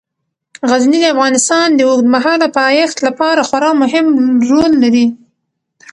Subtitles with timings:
[0.69, 4.05] غزني د افغانستان د اوږدمهاله پایښت لپاره خورا مهم
[4.49, 5.07] رول لري.